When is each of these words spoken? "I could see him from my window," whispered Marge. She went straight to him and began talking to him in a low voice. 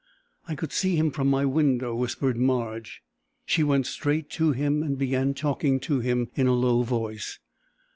"I 0.47 0.55
could 0.55 0.71
see 0.71 0.95
him 0.95 1.11
from 1.11 1.27
my 1.27 1.45
window," 1.45 1.93
whispered 1.93 2.35
Marge. 2.35 3.03
She 3.45 3.61
went 3.61 3.85
straight 3.85 4.31
to 4.31 4.51
him 4.51 4.81
and 4.81 4.97
began 4.97 5.35
talking 5.35 5.79
to 5.81 5.99
him 5.99 6.31
in 6.33 6.47
a 6.47 6.53
low 6.55 6.81
voice. 6.81 7.37